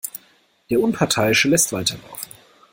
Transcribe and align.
Der 0.71 0.79
Unparteiische 0.79 1.47
lässt 1.47 1.71
weiterlaufen. 1.73 2.31